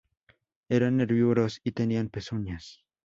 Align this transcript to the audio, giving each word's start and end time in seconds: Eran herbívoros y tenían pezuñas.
Eran 0.67 0.99
herbívoros 0.99 1.61
y 1.63 1.73
tenían 1.73 2.09
pezuñas. 2.09 2.83